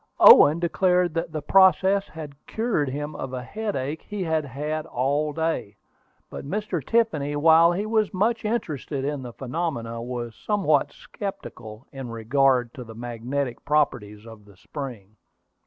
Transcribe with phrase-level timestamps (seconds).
[0.19, 5.31] Owen declared that the process had cured him of a headache he had had all
[5.31, 5.77] day;
[6.27, 6.83] but Mr.
[6.83, 12.83] Tiffany, while he was much interested in the phenomenon, was somewhat skeptical in regard to
[12.83, 15.17] the magnetic properties of the spring.